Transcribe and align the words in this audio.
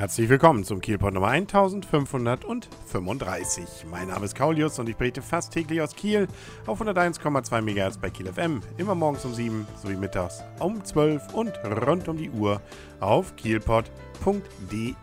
Herzlich 0.00 0.30
willkommen 0.30 0.64
zum 0.64 0.80
Kielpot 0.80 1.12
Nummer 1.12 1.28
1535. 1.28 3.84
Mein 3.90 4.08
Name 4.08 4.24
ist 4.24 4.34
Kaulius 4.34 4.78
und 4.78 4.88
ich 4.88 4.96
berichte 4.96 5.20
fast 5.20 5.52
täglich 5.52 5.82
aus 5.82 5.94
Kiel 5.94 6.26
auf 6.64 6.80
101,2 6.80 7.60
MHz 7.60 7.98
bei 7.98 8.08
Kiel 8.08 8.32
FM, 8.32 8.62
immer 8.78 8.94
morgens 8.94 9.26
um 9.26 9.34
7 9.34 9.66
sowie 9.76 9.96
mittags 9.96 10.42
um 10.58 10.82
12 10.82 11.34
und 11.34 11.52
rund 11.86 12.08
um 12.08 12.16
die 12.16 12.30
Uhr 12.30 12.62
auf 13.00 13.36
kielpot.de. 13.36 14.94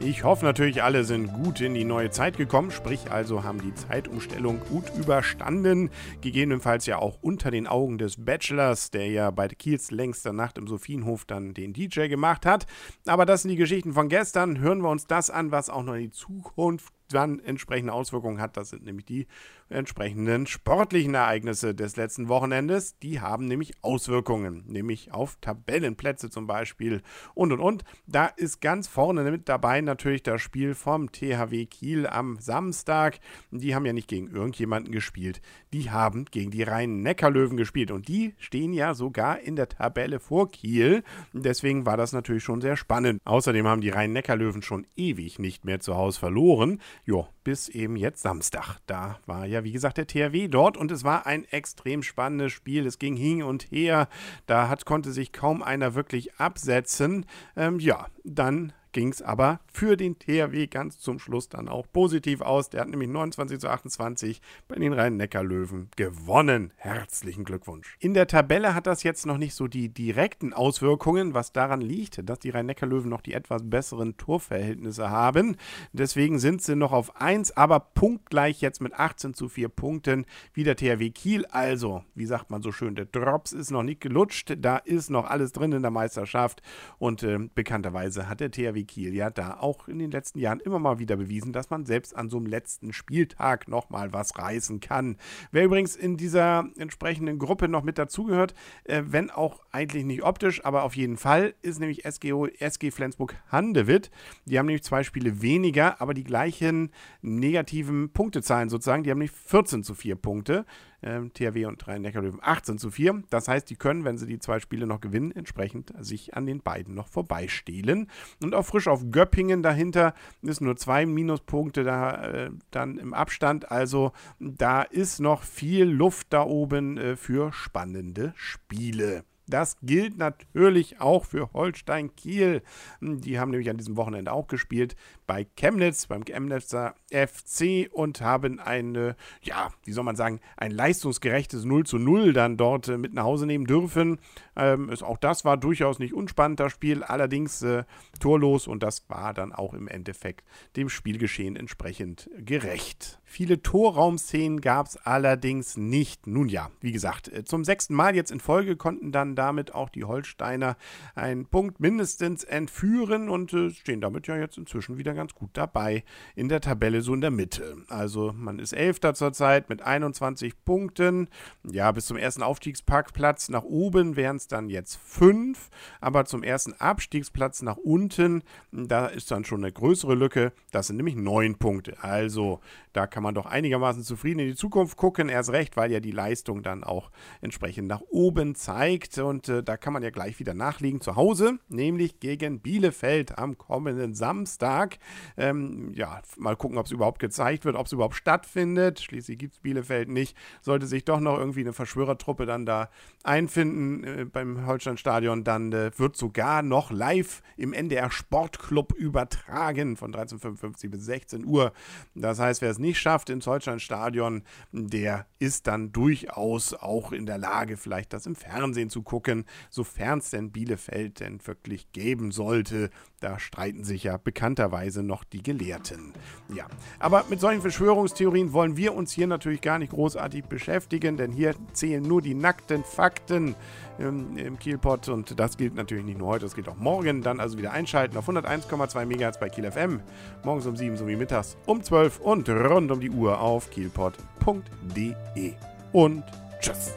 Ich 0.00 0.24
hoffe 0.24 0.44
natürlich, 0.44 0.82
alle 0.82 1.04
sind 1.04 1.32
gut 1.32 1.60
in 1.60 1.74
die 1.74 1.84
neue 1.84 2.10
Zeit 2.10 2.36
gekommen, 2.36 2.70
sprich 2.70 3.10
also 3.10 3.44
haben 3.44 3.60
die 3.60 3.74
Zeitumstellung 3.74 4.60
gut 4.70 4.84
überstanden, 4.96 5.90
gegebenenfalls 6.20 6.86
ja 6.86 6.98
auch 6.98 7.18
unter 7.20 7.50
den 7.50 7.66
Augen 7.66 7.98
des 7.98 8.24
Bachelors, 8.24 8.90
der 8.90 9.08
ja 9.08 9.30
bei 9.30 9.48
Kiels 9.48 9.90
längster 9.90 10.32
Nacht 10.32 10.56
im 10.56 10.66
Sophienhof 10.66 11.24
dann 11.26 11.52
den 11.52 11.72
DJ 11.72 12.08
gemacht 12.08 12.46
hat. 12.46 12.66
Aber 13.06 13.26
das 13.26 13.42
sind 13.42 13.50
die 13.50 13.56
Geschichten 13.56 13.92
von 13.92 14.08
gestern. 14.08 14.58
Hören 14.58 14.82
wir 14.82 14.88
uns 14.90 15.06
das 15.06 15.30
an, 15.30 15.50
was 15.50 15.68
auch 15.68 15.82
noch 15.82 15.94
in 15.94 16.02
die 16.02 16.10
Zukunft 16.10 16.93
dann 17.08 17.38
entsprechende 17.40 17.92
Auswirkungen 17.92 18.40
hat. 18.40 18.56
Das 18.56 18.70
sind 18.70 18.84
nämlich 18.84 19.06
die 19.06 19.26
entsprechenden 19.68 20.46
sportlichen 20.46 21.14
Ereignisse 21.14 21.74
des 21.74 21.96
letzten 21.96 22.28
Wochenendes. 22.28 22.98
Die 22.98 23.20
haben 23.20 23.46
nämlich 23.46 23.72
Auswirkungen, 23.82 24.64
nämlich 24.66 25.12
auf 25.12 25.36
Tabellenplätze 25.40 26.30
zum 26.30 26.46
Beispiel 26.46 27.02
und 27.34 27.52
und 27.52 27.60
und. 27.60 27.84
Da 28.06 28.26
ist 28.26 28.60
ganz 28.60 28.88
vorne 28.88 29.30
mit 29.30 29.48
dabei 29.48 29.80
natürlich 29.80 30.22
das 30.22 30.42
Spiel 30.42 30.74
vom 30.74 31.10
THW 31.12 31.66
Kiel 31.66 32.06
am 32.06 32.38
Samstag. 32.38 33.18
Die 33.50 33.74
haben 33.74 33.86
ja 33.86 33.92
nicht 33.92 34.08
gegen 34.08 34.28
irgendjemanden 34.28 34.92
gespielt. 34.92 35.40
Die 35.72 35.90
haben 35.90 36.26
gegen 36.26 36.50
die 36.50 36.62
Rhein-Neckar-Löwen 36.62 37.56
gespielt 37.56 37.90
und 37.90 38.08
die 38.08 38.34
stehen 38.38 38.72
ja 38.72 38.94
sogar 38.94 39.40
in 39.40 39.56
der 39.56 39.68
Tabelle 39.68 40.20
vor 40.20 40.50
Kiel. 40.50 41.02
Deswegen 41.32 41.86
war 41.86 41.96
das 41.96 42.12
natürlich 42.12 42.44
schon 42.44 42.60
sehr 42.60 42.76
spannend. 42.76 43.20
Außerdem 43.24 43.66
haben 43.66 43.80
die 43.80 43.90
Rhein-Neckar-Löwen 43.90 44.62
schon 44.62 44.86
ewig 44.96 45.38
nicht 45.38 45.64
mehr 45.64 45.80
zu 45.80 45.96
Hause 45.96 46.20
verloren. 46.20 46.80
Jo, 47.04 47.28
bis 47.44 47.68
eben 47.68 47.96
jetzt 47.96 48.22
Samstag. 48.22 48.78
Da 48.86 49.18
war 49.26 49.46
ja, 49.46 49.64
wie 49.64 49.72
gesagt, 49.72 49.98
der 49.98 50.06
THW 50.06 50.48
dort 50.48 50.76
und 50.76 50.90
es 50.90 51.04
war 51.04 51.26
ein 51.26 51.44
extrem 51.44 52.02
spannendes 52.02 52.52
Spiel. 52.52 52.86
Es 52.86 52.98
ging 52.98 53.16
hin 53.16 53.42
und 53.42 53.64
her. 53.70 54.08
Da 54.46 54.68
hat, 54.68 54.86
konnte 54.86 55.12
sich 55.12 55.32
kaum 55.32 55.62
einer 55.62 55.94
wirklich 55.94 56.34
absetzen. 56.36 57.26
Ähm, 57.56 57.78
ja, 57.80 58.06
dann 58.24 58.72
ging 58.94 59.08
es 59.08 59.20
aber 59.20 59.60
für 59.70 59.98
den 59.98 60.18
THW 60.18 60.68
ganz 60.68 60.98
zum 60.98 61.18
Schluss 61.18 61.50
dann 61.50 61.68
auch 61.68 61.86
positiv 61.92 62.40
aus. 62.40 62.70
Der 62.70 62.80
hat 62.80 62.88
nämlich 62.88 63.10
29 63.10 63.58
zu 63.58 63.68
28 63.68 64.40
bei 64.68 64.76
den 64.76 64.94
Rhein-Neckar-Löwen 64.94 65.90
gewonnen. 65.96 66.72
Herzlichen 66.76 67.44
Glückwunsch. 67.44 67.96
In 67.98 68.14
der 68.14 68.28
Tabelle 68.28 68.74
hat 68.74 68.86
das 68.86 69.02
jetzt 69.02 69.26
noch 69.26 69.36
nicht 69.36 69.54
so 69.54 69.66
die 69.66 69.88
direkten 69.88 70.54
Auswirkungen, 70.54 71.34
was 71.34 71.52
daran 71.52 71.80
liegt, 71.80 72.26
dass 72.28 72.38
die 72.38 72.50
Rhein-Neckar-Löwen 72.50 73.10
noch 73.10 73.20
die 73.20 73.34
etwas 73.34 73.68
besseren 73.68 74.16
Torverhältnisse 74.16 75.10
haben. 75.10 75.56
Deswegen 75.92 76.38
sind 76.38 76.62
sie 76.62 76.76
noch 76.76 76.92
auf 76.92 77.20
1, 77.20 77.56
aber 77.56 77.80
punktgleich 77.80 78.60
jetzt 78.60 78.80
mit 78.80 78.94
18 78.94 79.34
zu 79.34 79.48
4 79.48 79.68
Punkten 79.68 80.24
wie 80.52 80.62
der 80.62 80.76
THW 80.76 81.10
Kiel. 81.10 81.44
Also, 81.46 82.04
wie 82.14 82.26
sagt 82.26 82.50
man 82.50 82.62
so 82.62 82.70
schön, 82.70 82.94
der 82.94 83.06
Drops 83.06 83.52
ist 83.52 83.72
noch 83.72 83.82
nicht 83.82 84.00
gelutscht. 84.00 84.54
Da 84.56 84.76
ist 84.76 85.10
noch 85.10 85.28
alles 85.28 85.50
drin 85.50 85.72
in 85.72 85.82
der 85.82 85.90
Meisterschaft 85.90 86.62
und 86.98 87.24
äh, 87.24 87.38
bekannterweise 87.52 88.28
hat 88.28 88.38
der 88.38 88.52
THW 88.52 88.83
Kiel 88.86 89.14
ja 89.14 89.30
da 89.30 89.58
auch 89.58 89.88
in 89.88 89.98
den 89.98 90.10
letzten 90.10 90.38
Jahren 90.38 90.60
immer 90.60 90.78
mal 90.78 90.98
wieder 90.98 91.16
bewiesen, 91.16 91.52
dass 91.52 91.70
man 91.70 91.86
selbst 91.86 92.14
an 92.16 92.30
so 92.30 92.36
einem 92.36 92.46
letzten 92.46 92.92
Spieltag 92.92 93.68
nochmal 93.68 94.12
was 94.12 94.38
reißen 94.38 94.80
kann. 94.80 95.16
Wer 95.50 95.64
übrigens 95.64 95.96
in 95.96 96.16
dieser 96.16 96.68
entsprechenden 96.78 97.38
Gruppe 97.38 97.68
noch 97.68 97.82
mit 97.82 97.98
dazugehört, 97.98 98.54
äh, 98.84 99.02
wenn 99.06 99.30
auch 99.30 99.60
eigentlich 99.70 100.04
nicht 100.04 100.22
optisch, 100.22 100.64
aber 100.64 100.82
auf 100.82 100.96
jeden 100.96 101.16
Fall, 101.16 101.54
ist 101.62 101.80
nämlich 101.80 102.04
SGO, 102.10 102.46
SG 102.46 102.90
Flensburg-Handewitt. 102.90 104.10
Die 104.46 104.58
haben 104.58 104.66
nämlich 104.66 104.84
zwei 104.84 105.02
Spiele 105.02 105.42
weniger, 105.42 106.00
aber 106.00 106.14
die 106.14 106.24
gleichen 106.24 106.90
negativen 107.22 108.10
Punktezahlen 108.10 108.68
sozusagen. 108.68 109.02
Die 109.02 109.10
haben 109.10 109.18
nämlich 109.18 109.36
14 109.36 109.84
zu 109.84 109.94
4 109.94 110.16
Punkte 110.16 110.64
ähm, 111.04 111.32
THW 111.32 111.66
und 111.66 111.86
Rhein-Neckar-Löwen 111.86 112.40
18 112.42 112.78
zu 112.78 112.90
4. 112.90 113.22
Das 113.30 113.48
heißt, 113.48 113.68
die 113.70 113.76
können, 113.76 114.04
wenn 114.04 114.18
sie 114.18 114.26
die 114.26 114.38
zwei 114.38 114.58
Spiele 114.58 114.86
noch 114.86 115.00
gewinnen, 115.00 115.30
entsprechend 115.30 115.92
sich 115.98 116.34
an 116.34 116.46
den 116.46 116.62
beiden 116.62 116.94
noch 116.94 117.08
vorbeistehlen. 117.08 118.08
Und 118.42 118.54
auch 118.54 118.64
frisch 118.64 118.88
auf 118.88 119.10
Göppingen 119.10 119.62
dahinter 119.62 120.14
ist 120.42 120.60
nur 120.60 120.76
zwei 120.76 121.06
Minuspunkte 121.06 121.84
da 121.84 122.24
äh, 122.24 122.50
dann 122.70 122.98
im 122.98 123.14
Abstand. 123.14 123.70
Also 123.70 124.12
da 124.40 124.82
ist 124.82 125.20
noch 125.20 125.42
viel 125.42 125.84
Luft 125.84 126.28
da 126.30 126.42
oben 126.42 126.98
äh, 126.98 127.16
für 127.16 127.52
spannende 127.52 128.32
Spiele. 128.36 129.24
Das 129.46 129.76
gilt 129.82 130.18
natürlich 130.18 131.00
auch 131.00 131.24
für 131.24 131.52
Holstein 131.52 132.14
Kiel. 132.16 132.62
Die 133.00 133.38
haben 133.38 133.50
nämlich 133.50 133.70
an 133.70 133.76
diesem 133.76 133.96
Wochenende 133.96 134.32
auch 134.32 134.46
gespielt 134.46 134.96
bei 135.26 135.46
Chemnitz, 135.56 136.06
beim 136.06 136.24
Chemnitzer 136.24 136.94
FC 137.10 137.88
und 137.92 138.20
haben 138.20 138.60
ein, 138.60 139.14
ja, 139.42 139.70
wie 139.84 139.92
soll 139.92 140.04
man 140.04 140.16
sagen, 140.16 140.40
ein 140.56 140.70
leistungsgerechtes 140.70 141.64
0 141.64 141.86
zu 141.86 141.98
0 141.98 142.32
dann 142.32 142.56
dort 142.56 142.88
äh, 142.88 142.98
mit 142.98 143.14
nach 143.14 143.24
Hause 143.24 143.46
nehmen 143.46 143.66
dürfen. 143.66 144.18
Ähm, 144.56 144.88
ist, 144.90 145.02
auch 145.02 145.18
das 145.18 145.44
war 145.44 145.56
durchaus 145.56 145.98
nicht 145.98 146.14
unspannend, 146.14 146.60
das 146.60 146.72
Spiel, 146.72 147.02
allerdings 147.02 147.62
äh, 147.62 147.84
torlos 148.20 148.66
und 148.66 148.82
das 148.82 149.08
war 149.08 149.34
dann 149.34 149.52
auch 149.52 149.74
im 149.74 149.88
Endeffekt 149.88 150.44
dem 150.76 150.88
Spielgeschehen 150.88 151.56
entsprechend 151.56 152.30
gerecht. 152.36 153.20
Viele 153.24 153.62
Torraumszenen 153.62 154.60
gab 154.60 154.86
es 154.86 154.96
allerdings 154.96 155.76
nicht. 155.76 156.26
Nun 156.26 156.48
ja, 156.48 156.70
wie 156.80 156.92
gesagt, 156.92 157.28
äh, 157.28 157.44
zum 157.44 157.64
sechsten 157.64 157.94
Mal 157.94 158.14
jetzt 158.14 158.30
in 158.30 158.40
Folge 158.40 158.76
konnten 158.76 159.12
dann 159.12 159.33
damit 159.36 159.74
auch 159.74 159.88
die 159.88 160.04
Holsteiner 160.04 160.76
einen 161.14 161.46
Punkt 161.46 161.80
mindestens 161.80 162.44
entführen 162.44 163.28
und 163.28 163.52
äh, 163.52 163.70
stehen 163.70 164.00
damit 164.00 164.26
ja 164.26 164.36
jetzt 164.36 164.58
inzwischen 164.58 164.98
wieder 164.98 165.14
ganz 165.14 165.34
gut 165.34 165.50
dabei 165.54 166.04
in 166.34 166.48
der 166.48 166.60
Tabelle 166.60 167.00
so 167.02 167.14
in 167.14 167.20
der 167.20 167.30
Mitte. 167.30 167.76
Also 167.88 168.32
man 168.36 168.58
ist 168.58 168.72
Elfter 168.72 169.14
zurzeit 169.14 169.68
mit 169.68 169.82
21 169.82 170.64
Punkten. 170.64 171.28
Ja, 171.64 171.92
bis 171.92 172.06
zum 172.06 172.16
ersten 172.16 172.42
Aufstiegsparkplatz 172.42 173.48
nach 173.48 173.64
oben 173.64 174.16
wären 174.16 174.36
es 174.36 174.48
dann 174.48 174.68
jetzt 174.68 174.96
fünf, 174.96 175.70
aber 176.00 176.24
zum 176.24 176.42
ersten 176.42 176.72
Abstiegsplatz 176.74 177.62
nach 177.62 177.76
unten, 177.76 178.42
da 178.72 179.06
ist 179.06 179.30
dann 179.30 179.44
schon 179.44 179.62
eine 179.62 179.72
größere 179.72 180.14
Lücke. 180.14 180.52
Das 180.70 180.88
sind 180.88 180.96
nämlich 180.96 181.16
neun 181.16 181.56
Punkte. 181.56 182.02
Also 182.02 182.60
da 182.92 183.06
kann 183.06 183.22
man 183.22 183.34
doch 183.34 183.46
einigermaßen 183.46 184.02
zufrieden 184.04 184.38
in 184.40 184.48
die 184.48 184.54
Zukunft 184.54 184.96
gucken. 184.96 185.28
Erst 185.28 185.50
recht, 185.50 185.76
weil 185.76 185.90
ja 185.90 186.00
die 186.00 186.12
Leistung 186.12 186.62
dann 186.62 186.84
auch 186.84 187.10
entsprechend 187.40 187.88
nach 187.88 188.02
oben 188.08 188.54
zeigt. 188.54 189.12
Und 189.24 189.48
äh, 189.48 189.62
da 189.62 189.76
kann 189.76 189.92
man 189.92 190.02
ja 190.02 190.10
gleich 190.10 190.38
wieder 190.38 190.54
nachlegen 190.54 191.00
zu 191.00 191.16
Hause, 191.16 191.58
nämlich 191.68 192.20
gegen 192.20 192.60
Bielefeld 192.60 193.38
am 193.38 193.58
kommenden 193.58 194.14
Samstag. 194.14 194.98
Ähm, 195.36 195.92
ja, 195.94 196.22
mal 196.36 196.56
gucken, 196.56 196.78
ob 196.78 196.86
es 196.86 196.92
überhaupt 196.92 197.18
gezeigt 197.18 197.64
wird, 197.64 197.76
ob 197.76 197.86
es 197.86 197.92
überhaupt 197.92 198.14
stattfindet. 198.14 199.00
Schließlich 199.00 199.38
gibt 199.38 199.54
es 199.54 199.60
Bielefeld 199.60 200.08
nicht. 200.08 200.36
Sollte 200.60 200.86
sich 200.86 201.04
doch 201.04 201.20
noch 201.20 201.38
irgendwie 201.38 201.60
eine 201.60 201.72
Verschwörertruppe 201.72 202.46
dann 202.46 202.66
da 202.66 202.90
einfinden 203.22 204.04
äh, 204.04 204.24
beim 204.24 204.66
Holsteinstadion, 204.66 205.44
dann 205.44 205.72
äh, 205.72 205.90
wird 205.96 206.16
sogar 206.16 206.62
noch 206.62 206.90
live 206.90 207.42
im 207.56 207.72
NDR 207.72 208.10
Sportclub 208.10 208.92
übertragen 208.92 209.96
von 209.96 210.12
13.55 210.12 210.90
bis 210.90 211.04
16 211.04 211.44
Uhr. 211.44 211.72
Das 212.14 212.38
heißt, 212.38 212.62
wer 212.62 212.70
es 212.70 212.78
nicht 212.78 212.98
schafft 212.98 213.30
ins 213.30 213.46
Holsteinstadion, 213.46 214.42
der 214.72 215.26
ist 215.38 215.66
dann 215.66 215.92
durchaus 215.92 216.74
auch 216.74 217.12
in 217.12 217.26
der 217.26 217.38
Lage, 217.38 217.76
vielleicht 217.76 218.12
das 218.12 218.26
im 218.26 218.34
Fernsehen 218.34 218.90
zu 218.90 219.02
gucken, 219.14 219.44
sofern 219.70 220.18
es 220.18 220.30
denn 220.30 220.50
Bielefeld 220.50 221.20
denn 221.20 221.38
wirklich 221.46 221.92
geben 221.92 222.32
sollte. 222.32 222.90
Da 223.20 223.38
streiten 223.38 223.84
sich 223.84 224.02
ja 224.02 224.16
bekannterweise 224.16 225.04
noch 225.04 225.22
die 225.22 225.40
Gelehrten. 225.40 226.12
Ja, 226.52 226.66
aber 226.98 227.24
mit 227.30 227.38
solchen 227.38 227.60
Verschwörungstheorien 227.60 228.52
wollen 228.52 228.76
wir 228.76 228.92
uns 228.92 229.12
hier 229.12 229.28
natürlich 229.28 229.60
gar 229.60 229.78
nicht 229.78 229.92
großartig 229.92 230.46
beschäftigen, 230.46 231.16
denn 231.16 231.30
hier 231.30 231.54
zählen 231.74 232.02
nur 232.02 232.22
die 232.22 232.34
nackten 232.34 232.82
Fakten 232.82 233.54
im, 233.98 234.36
im 234.36 234.58
Kielpot 234.58 235.08
und 235.08 235.38
das 235.38 235.56
gilt 235.56 235.76
natürlich 235.76 236.04
nicht 236.04 236.18
nur 236.18 236.26
heute, 236.26 236.46
das 236.46 236.56
gilt 236.56 236.68
auch 236.68 236.76
morgen. 236.76 237.22
Dann 237.22 237.38
also 237.38 237.56
wieder 237.56 237.70
einschalten 237.70 238.16
auf 238.16 238.28
101,2 238.28 239.06
MHz 239.06 239.38
bei 239.38 239.48
Kiel 239.48 239.70
FM. 239.70 240.00
Morgens 240.42 240.66
um 240.66 240.74
7 240.76 240.96
sowie 240.96 241.14
mittags 241.14 241.56
um 241.66 241.84
12 241.84 242.18
und 242.18 242.48
rund 242.48 242.90
um 242.90 242.98
die 242.98 243.10
Uhr 243.10 243.38
auf 243.38 243.70
kielpot.de. 243.70 245.52
Und 245.92 246.24
tschüss. 246.58 246.94